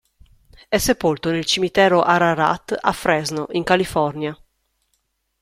[0.67, 4.35] È sepolto nel cimitero Ararat a Fresno in California.